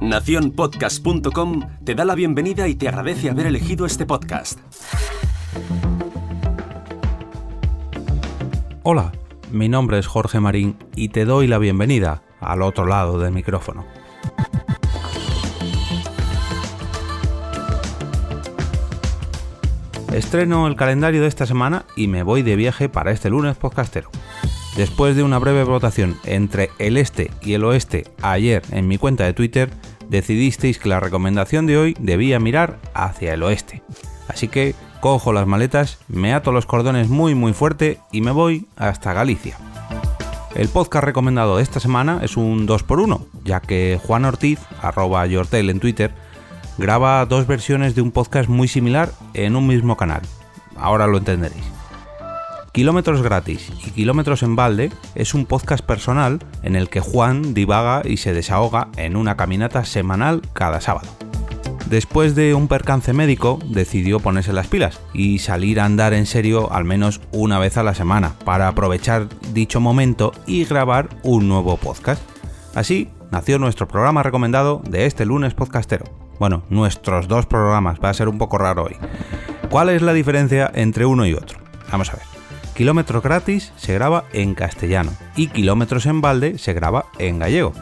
Naciónpodcast.com 0.00 1.62
te 1.84 1.94
da 1.94 2.04
la 2.04 2.14
bienvenida 2.14 2.68
y 2.68 2.74
te 2.74 2.88
agradece 2.88 3.30
haber 3.30 3.46
elegido 3.46 3.86
este 3.86 4.04
podcast. 4.04 4.58
Hola, 8.82 9.12
mi 9.50 9.68
nombre 9.68 9.98
es 9.98 10.06
Jorge 10.06 10.40
Marín 10.40 10.76
y 10.94 11.08
te 11.08 11.24
doy 11.24 11.46
la 11.46 11.58
bienvenida 11.58 12.22
al 12.40 12.62
otro 12.62 12.86
lado 12.86 13.18
del 13.18 13.32
micrófono. 13.32 13.86
Estreno 20.12 20.66
el 20.68 20.76
calendario 20.76 21.22
de 21.22 21.28
esta 21.28 21.46
semana 21.46 21.86
y 21.96 22.08
me 22.08 22.22
voy 22.22 22.42
de 22.42 22.56
viaje 22.56 22.88
para 22.88 23.10
este 23.10 23.30
lunes 23.30 23.56
podcastero. 23.56 24.10
Después 24.76 25.14
de 25.14 25.22
una 25.22 25.38
breve 25.38 25.62
votación 25.62 26.16
entre 26.24 26.70
el 26.78 26.96
este 26.96 27.30
y 27.40 27.54
el 27.54 27.64
oeste 27.64 28.08
ayer 28.22 28.62
en 28.72 28.88
mi 28.88 28.98
cuenta 28.98 29.24
de 29.24 29.32
Twitter, 29.32 29.70
decidisteis 30.08 30.80
que 30.80 30.88
la 30.88 30.98
recomendación 30.98 31.66
de 31.66 31.78
hoy 31.78 31.96
debía 32.00 32.40
mirar 32.40 32.80
hacia 32.92 33.34
el 33.34 33.44
oeste. 33.44 33.82
Así 34.26 34.48
que 34.48 34.74
cojo 35.00 35.32
las 35.32 35.46
maletas, 35.46 35.98
me 36.08 36.34
ato 36.34 36.50
los 36.50 36.66
cordones 36.66 37.08
muy 37.08 37.36
muy 37.36 37.52
fuerte 37.52 38.00
y 38.10 38.20
me 38.20 38.32
voy 38.32 38.66
hasta 38.76 39.12
Galicia. 39.12 39.56
El 40.56 40.68
podcast 40.68 41.04
recomendado 41.04 41.60
esta 41.60 41.78
semana 41.78 42.20
es 42.22 42.36
un 42.36 42.66
2x1, 42.66 43.26
ya 43.44 43.60
que 43.60 44.00
Juan 44.04 44.24
Ortiz, 44.24 44.60
arroba 44.80 45.26
Yortel 45.26 45.70
en 45.70 45.80
Twitter, 45.80 46.12
graba 46.78 47.26
dos 47.26 47.46
versiones 47.46 47.94
de 47.94 48.02
un 48.02 48.12
podcast 48.12 48.48
muy 48.48 48.66
similar 48.66 49.10
en 49.34 49.56
un 49.56 49.66
mismo 49.66 49.96
canal. 49.96 50.22
Ahora 50.76 51.06
lo 51.06 51.18
entenderéis. 51.18 51.73
Kilómetros 52.74 53.22
gratis 53.22 53.70
y 53.86 53.92
Kilómetros 53.92 54.42
en 54.42 54.56
balde 54.56 54.90
es 55.14 55.32
un 55.32 55.46
podcast 55.46 55.86
personal 55.86 56.40
en 56.64 56.74
el 56.74 56.88
que 56.88 56.98
Juan 56.98 57.54
divaga 57.54 58.02
y 58.04 58.16
se 58.16 58.34
desahoga 58.34 58.88
en 58.96 59.14
una 59.14 59.36
caminata 59.36 59.84
semanal 59.84 60.42
cada 60.54 60.80
sábado. 60.80 61.08
Después 61.88 62.34
de 62.34 62.52
un 62.52 62.66
percance 62.66 63.12
médico, 63.12 63.60
decidió 63.64 64.18
ponerse 64.18 64.52
las 64.52 64.66
pilas 64.66 65.00
y 65.12 65.38
salir 65.38 65.78
a 65.78 65.84
andar 65.84 66.14
en 66.14 66.26
serio 66.26 66.72
al 66.72 66.82
menos 66.82 67.20
una 67.30 67.60
vez 67.60 67.76
a 67.76 67.84
la 67.84 67.94
semana 67.94 68.34
para 68.44 68.66
aprovechar 68.66 69.28
dicho 69.52 69.80
momento 69.80 70.32
y 70.44 70.64
grabar 70.64 71.10
un 71.22 71.46
nuevo 71.46 71.76
podcast. 71.76 72.20
Así 72.74 73.08
nació 73.30 73.60
nuestro 73.60 73.86
programa 73.86 74.24
recomendado 74.24 74.82
de 74.90 75.06
este 75.06 75.24
lunes 75.24 75.54
podcastero. 75.54 76.06
Bueno, 76.40 76.64
nuestros 76.70 77.28
dos 77.28 77.46
programas, 77.46 78.00
va 78.04 78.10
a 78.10 78.14
ser 78.14 78.28
un 78.28 78.38
poco 78.38 78.58
raro 78.58 78.82
hoy. 78.82 78.96
¿Cuál 79.70 79.90
es 79.90 80.02
la 80.02 80.12
diferencia 80.12 80.72
entre 80.74 81.06
uno 81.06 81.24
y 81.24 81.34
otro? 81.34 81.60
Vamos 81.92 82.10
a 82.10 82.16
ver. 82.16 82.33
Kilómetros 82.74 83.22
gratis 83.22 83.72
se 83.76 83.94
graba 83.94 84.24
en 84.32 84.54
castellano 84.54 85.12
y 85.36 85.46
Kilómetros 85.46 86.06
en 86.06 86.20
balde 86.20 86.58
se 86.58 86.72
graba 86.72 87.06
en 87.18 87.38
gallego. 87.38 87.72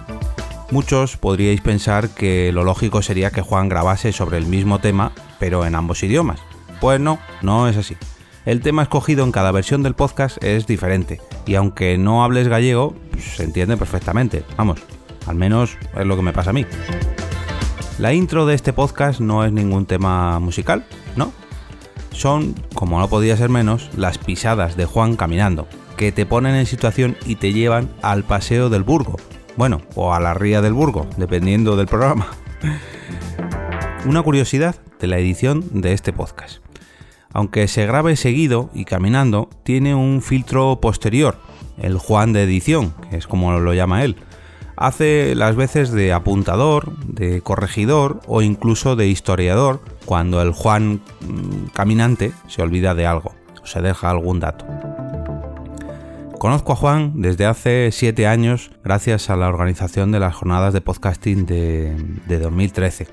Muchos 0.70 1.16
podríais 1.16 1.60
pensar 1.60 2.10
que 2.10 2.52
lo 2.52 2.62
lógico 2.62 3.02
sería 3.02 3.30
que 3.30 3.42
Juan 3.42 3.68
grabase 3.68 4.12
sobre 4.12 4.38
el 4.38 4.46
mismo 4.46 4.80
tema, 4.80 5.12
pero 5.38 5.64
en 5.64 5.74
ambos 5.74 6.02
idiomas. 6.02 6.40
Pues 6.80 7.00
no, 7.00 7.18
no 7.40 7.68
es 7.68 7.76
así. 7.76 7.96
El 8.44 8.60
tema 8.60 8.82
escogido 8.82 9.24
en 9.24 9.32
cada 9.32 9.52
versión 9.52 9.82
del 9.82 9.94
podcast 9.94 10.42
es 10.42 10.66
diferente, 10.66 11.20
y 11.46 11.54
aunque 11.54 11.96
no 11.96 12.24
hables 12.24 12.48
gallego, 12.48 12.94
pues, 13.12 13.36
se 13.36 13.44
entiende 13.44 13.76
perfectamente. 13.76 14.44
Vamos, 14.56 14.80
al 15.26 15.36
menos 15.36 15.78
es 15.94 16.06
lo 16.06 16.16
que 16.16 16.22
me 16.22 16.32
pasa 16.32 16.50
a 16.50 16.54
mí. 16.54 16.66
La 17.98 18.12
intro 18.12 18.46
de 18.46 18.54
este 18.54 18.72
podcast 18.72 19.20
no 19.20 19.44
es 19.44 19.52
ningún 19.52 19.86
tema 19.86 20.38
musical. 20.38 20.84
Son, 22.12 22.54
como 22.74 22.98
no 22.98 23.08
podía 23.08 23.36
ser 23.36 23.48
menos, 23.48 23.90
las 23.96 24.18
pisadas 24.18 24.76
de 24.76 24.84
Juan 24.84 25.16
caminando, 25.16 25.66
que 25.96 26.12
te 26.12 26.26
ponen 26.26 26.54
en 26.54 26.66
situación 26.66 27.16
y 27.26 27.36
te 27.36 27.52
llevan 27.52 27.90
al 28.02 28.24
paseo 28.24 28.68
del 28.70 28.82
Burgo. 28.82 29.16
Bueno, 29.56 29.82
o 29.94 30.14
a 30.14 30.20
la 30.20 30.34
ría 30.34 30.62
del 30.62 30.72
Burgo, 30.72 31.06
dependiendo 31.16 31.76
del 31.76 31.86
programa. 31.86 32.28
Una 34.06 34.22
curiosidad 34.22 34.76
de 35.00 35.06
la 35.06 35.18
edición 35.18 35.80
de 35.80 35.92
este 35.92 36.12
podcast. 36.12 36.62
Aunque 37.32 37.66
se 37.68 37.86
grabe 37.86 38.16
seguido 38.16 38.70
y 38.74 38.84
caminando, 38.84 39.48
tiene 39.62 39.94
un 39.94 40.22
filtro 40.22 40.80
posterior, 40.80 41.38
el 41.78 41.98
Juan 41.98 42.32
de 42.32 42.42
edición, 42.42 42.94
que 43.10 43.16
es 43.16 43.26
como 43.26 43.58
lo 43.58 43.74
llama 43.74 44.04
él. 44.04 44.16
Hace 44.76 45.34
las 45.34 45.54
veces 45.54 45.92
de 45.92 46.12
apuntador, 46.12 46.96
de 47.06 47.40
corregidor 47.42 48.20
o 48.26 48.42
incluso 48.42 48.96
de 48.96 49.08
historiador 49.08 49.80
cuando 50.06 50.40
el 50.42 50.52
Juan 50.52 51.02
mm, 51.20 51.66
caminante 51.74 52.32
se 52.48 52.62
olvida 52.62 52.94
de 52.94 53.06
algo 53.06 53.34
o 53.62 53.66
se 53.66 53.80
deja 53.80 54.10
algún 54.10 54.40
dato. 54.40 54.66
Conozco 56.42 56.72
a 56.72 56.76
Juan 56.76 57.22
desde 57.22 57.46
hace 57.46 57.90
7 57.92 58.26
años 58.26 58.72
gracias 58.82 59.30
a 59.30 59.36
la 59.36 59.46
organización 59.46 60.10
de 60.10 60.18
las 60.18 60.34
jornadas 60.34 60.74
de 60.74 60.80
podcasting 60.80 61.46
de, 61.46 61.94
2013. 62.26 63.06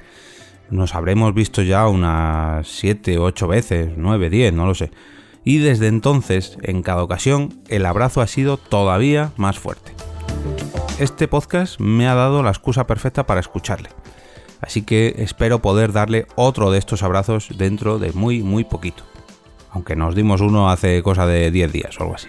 Nos 0.72 0.96
habremos 0.96 1.36
visto 1.36 1.62
ya 1.62 1.88
unas 1.88 2.68
7, 2.68 3.20
8 3.20 3.48
veces, 3.48 3.92
9, 3.96 4.32
10, 4.32 4.54
no 4.54 4.66
lo 4.66 4.74
sé. 4.74 4.90
Y 5.44 5.60
desde 5.60 5.86
entonces, 5.86 6.58
en 6.64 6.82
cada 6.82 7.04
ocasión, 7.04 7.62
el 7.68 7.86
abrazo 7.86 8.22
ha 8.22 8.28
sido 8.28 8.58
todavía 8.58 9.32
más 9.38 9.60
fuerte. 9.60 9.99
Este 11.00 11.30
podcast 11.30 11.80
me 11.80 12.10
ha 12.10 12.14
dado 12.14 12.44
la 12.44 12.50
excusa 12.50 12.86
perfecta 12.86 13.26
para 13.26 13.40
escucharle 13.40 13.90
Así 14.60 14.82
que 14.82 15.16
espero 15.20 15.60
poder 15.60 15.94
darle 15.94 16.28
otro 16.36 16.72
de 16.72 16.78
estos 16.78 17.04
abrazos 17.04 17.48
dentro 17.58 18.00
de 18.00 18.12
muy 18.12 18.44
muy 18.44 18.66
poquito. 18.66 19.04
Aunque 19.72 19.96
nos 19.96 20.14
dimos 20.14 20.42
uno 20.42 20.70
hace 20.70 21.02
cosa 21.02 21.26
de 21.26 21.52
10 21.52 21.72
días 21.72 21.98
o 21.98 22.04
algo 22.04 22.16
así. 22.16 22.28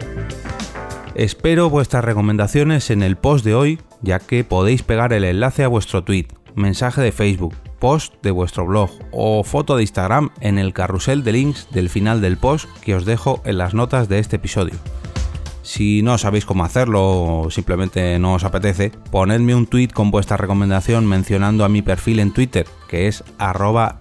Espero 1.16 1.68
vuestras 1.68 2.04
recomendaciones 2.04 2.90
en 2.90 3.02
el 3.02 3.16
post 3.16 3.44
de 3.44 3.56
hoy, 3.56 3.80
ya 4.02 4.20
que 4.20 4.44
podéis 4.44 4.84
pegar 4.84 5.12
el 5.12 5.24
enlace 5.24 5.64
a 5.64 5.68
vuestro 5.68 6.04
tweet, 6.04 6.28
mensaje 6.54 7.00
de 7.00 7.10
Facebook, 7.10 7.56
post 7.80 8.14
de 8.22 8.30
vuestro 8.30 8.66
blog 8.66 8.90
o 9.10 9.42
foto 9.42 9.76
de 9.76 9.82
Instagram 9.82 10.30
en 10.40 10.58
el 10.58 10.72
carrusel 10.72 11.24
de 11.24 11.32
links 11.32 11.66
del 11.72 11.88
final 11.88 12.20
del 12.20 12.36
post 12.36 12.68
que 12.82 12.94
os 12.94 13.04
dejo 13.04 13.42
en 13.44 13.58
las 13.58 13.74
notas 13.74 14.08
de 14.08 14.20
este 14.20 14.36
episodio. 14.36 14.74
Si 15.62 16.02
no 16.02 16.16
sabéis 16.18 16.46
cómo 16.46 16.64
hacerlo 16.64 17.42
o 17.42 17.50
simplemente 17.50 18.18
no 18.18 18.34
os 18.34 18.44
apetece, 18.44 18.92
ponedme 19.10 19.54
un 19.54 19.66
tweet 19.66 19.88
con 19.88 20.10
vuestra 20.10 20.36
recomendación 20.36 21.06
mencionando 21.06 21.64
a 21.64 21.68
mi 21.68 21.82
perfil 21.82 22.20
en 22.20 22.32
Twitter, 22.32 22.66
que 22.88 23.08
es 23.08 23.22
arroba. 23.38 23.98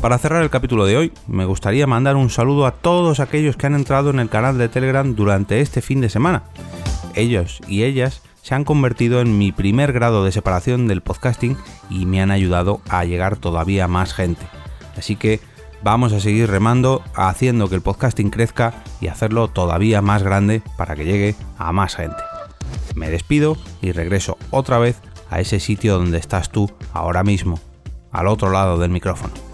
Para 0.00 0.18
cerrar 0.18 0.42
el 0.42 0.50
capítulo 0.50 0.86
de 0.86 0.96
hoy, 0.96 1.12
me 1.26 1.44
gustaría 1.44 1.86
mandar 1.86 2.16
un 2.16 2.30
saludo 2.30 2.66
a 2.66 2.72
todos 2.72 3.20
aquellos 3.20 3.56
que 3.56 3.66
han 3.66 3.74
entrado 3.74 4.10
en 4.10 4.18
el 4.18 4.28
canal 4.28 4.58
de 4.58 4.68
Telegram 4.68 5.14
durante 5.14 5.60
este 5.60 5.80
fin 5.80 6.00
de 6.00 6.08
semana. 6.08 6.42
Ellos 7.14 7.60
y 7.68 7.84
ellas 7.84 8.22
se 8.42 8.54
han 8.54 8.64
convertido 8.64 9.20
en 9.20 9.38
mi 9.38 9.52
primer 9.52 9.92
grado 9.92 10.24
de 10.24 10.32
separación 10.32 10.88
del 10.88 11.02
podcasting 11.02 11.56
y 11.90 12.06
me 12.06 12.22
han 12.22 12.30
ayudado 12.30 12.80
a 12.88 13.04
llegar 13.04 13.36
todavía 13.36 13.88
más 13.88 14.14
gente. 14.14 14.46
Así 14.96 15.16
que 15.16 15.40
vamos 15.82 16.12
a 16.12 16.20
seguir 16.20 16.50
remando, 16.50 17.02
haciendo 17.14 17.68
que 17.68 17.74
el 17.74 17.82
podcasting 17.82 18.30
crezca 18.30 18.82
y 19.00 19.08
hacerlo 19.08 19.48
todavía 19.48 20.02
más 20.02 20.22
grande 20.22 20.62
para 20.76 20.96
que 20.96 21.04
llegue 21.04 21.34
a 21.58 21.72
más 21.72 21.96
gente. 21.96 22.22
Me 22.94 23.10
despido 23.10 23.56
y 23.80 23.92
regreso 23.92 24.36
otra 24.50 24.78
vez 24.78 25.00
a 25.30 25.40
ese 25.40 25.60
sitio 25.60 25.98
donde 25.98 26.18
estás 26.18 26.50
tú 26.50 26.70
ahora 26.92 27.22
mismo, 27.22 27.60
al 28.10 28.26
otro 28.26 28.50
lado 28.50 28.78
del 28.78 28.90
micrófono. 28.90 29.49